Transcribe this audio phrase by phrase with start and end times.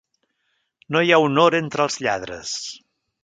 [0.95, 2.57] No hi ha honor entre els lladres.